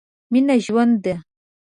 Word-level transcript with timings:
مينه 0.31 0.55
ژوند 0.65 0.93
ده. 1.03 1.15